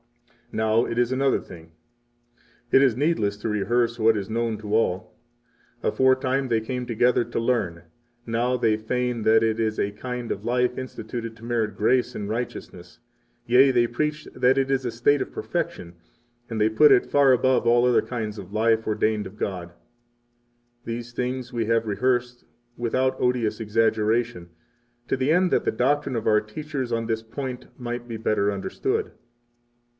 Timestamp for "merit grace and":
11.45-12.27